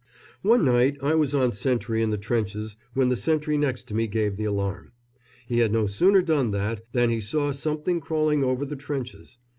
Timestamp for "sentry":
1.51-2.01, 3.15-3.55